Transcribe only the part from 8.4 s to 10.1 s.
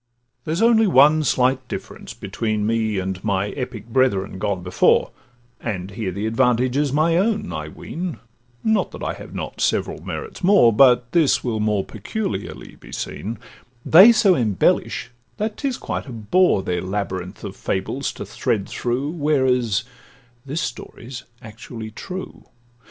(Not that I have not several